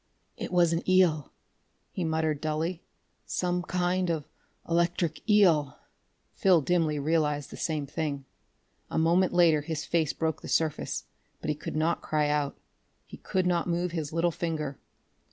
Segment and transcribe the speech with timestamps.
[0.35, 1.31] "It was an eel,"
[1.91, 2.81] he muttered dully.
[3.27, 4.27] "Some kind of
[4.67, 5.77] electric eel...."
[6.33, 8.25] Phil dimly realized the same thing.
[8.89, 11.03] A moment later his face broke the surface,
[11.39, 12.57] but he could not cry out;
[13.05, 14.79] he could not move his little finger.